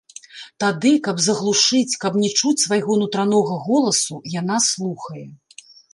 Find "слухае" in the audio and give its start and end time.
4.73-5.27